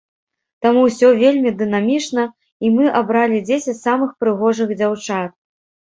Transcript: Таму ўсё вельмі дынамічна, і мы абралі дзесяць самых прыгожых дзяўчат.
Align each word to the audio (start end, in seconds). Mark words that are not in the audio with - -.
Таму 0.65 0.79
ўсё 0.87 1.11
вельмі 1.19 1.51
дынамічна, 1.59 2.25
і 2.65 2.73
мы 2.81 2.91
абралі 3.03 3.45
дзесяць 3.47 3.79
самых 3.87 4.21
прыгожых 4.23 4.77
дзяўчат. 4.79 5.43